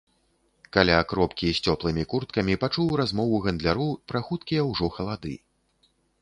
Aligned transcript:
Каля 0.75 0.95
кропкі 1.11 1.49
з 1.57 1.69
цёплымі 1.69 2.05
курткамі 2.13 2.55
пачуў 2.63 2.89
размову 3.03 3.43
гандляроў 3.45 3.93
пра 4.13 4.19
хуткія 4.31 4.61
ўжо 4.71 4.91
халады. 4.97 5.37